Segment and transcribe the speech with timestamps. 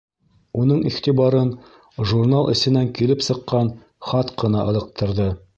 [0.61, 1.51] Уның иғтибарын
[2.13, 3.73] журнал эсенән килеп сыҡҡан
[4.11, 5.33] хат ҡына ылыҡтырҙы.